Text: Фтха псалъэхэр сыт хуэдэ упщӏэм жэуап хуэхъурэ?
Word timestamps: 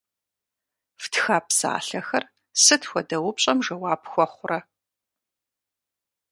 Фтха 1.01 1.37
псалъэхэр 1.47 2.23
сыт 2.63 2.81
хуэдэ 2.89 3.17
упщӏэм 3.27 3.59
жэуап 3.65 4.03
хуэхъурэ? 4.11 4.59